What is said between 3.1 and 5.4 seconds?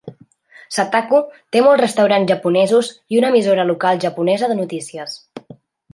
i una emissora local japonesa de notícies.